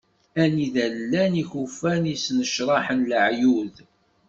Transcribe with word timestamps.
Anida 0.43 0.83
i 0.87 0.91
llan 1.01 1.33
yikufan 1.37 2.03
i 2.05 2.11
yesnecraḥen 2.13 3.01
laɛyud. 3.09 3.75